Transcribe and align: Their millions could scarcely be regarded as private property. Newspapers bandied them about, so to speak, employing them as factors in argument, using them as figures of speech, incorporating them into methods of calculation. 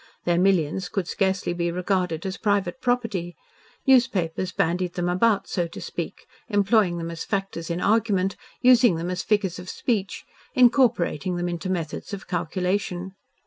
Their 0.25 0.39
millions 0.39 0.89
could 0.89 1.07
scarcely 1.07 1.53
be 1.53 1.69
regarded 1.69 2.25
as 2.25 2.35
private 2.35 2.81
property. 2.81 3.35
Newspapers 3.85 4.51
bandied 4.51 4.95
them 4.95 5.07
about, 5.07 5.47
so 5.47 5.67
to 5.67 5.79
speak, 5.79 6.25
employing 6.49 6.97
them 6.97 7.11
as 7.11 7.23
factors 7.23 7.69
in 7.69 7.79
argument, 7.79 8.35
using 8.61 8.95
them 8.95 9.11
as 9.11 9.21
figures 9.21 9.59
of 9.59 9.69
speech, 9.69 10.25
incorporating 10.55 11.35
them 11.35 11.47
into 11.47 11.69
methods 11.69 12.15
of 12.15 12.27
calculation. 12.27 13.13